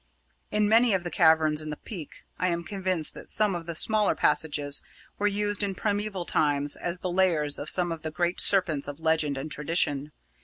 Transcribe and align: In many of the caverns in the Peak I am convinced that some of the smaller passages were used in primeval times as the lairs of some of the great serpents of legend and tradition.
In 0.49 0.67
many 0.67 0.95
of 0.95 1.03
the 1.03 1.11
caverns 1.11 1.61
in 1.61 1.69
the 1.69 1.77
Peak 1.77 2.23
I 2.39 2.47
am 2.47 2.63
convinced 2.63 3.13
that 3.13 3.29
some 3.29 3.53
of 3.53 3.67
the 3.67 3.75
smaller 3.75 4.15
passages 4.15 4.81
were 5.19 5.27
used 5.27 5.61
in 5.61 5.75
primeval 5.75 6.25
times 6.25 6.75
as 6.75 6.97
the 6.97 7.11
lairs 7.11 7.59
of 7.59 7.69
some 7.69 7.91
of 7.91 8.01
the 8.01 8.09
great 8.09 8.39
serpents 8.39 8.87
of 8.87 8.99
legend 8.99 9.37
and 9.37 9.51
tradition. 9.51 10.11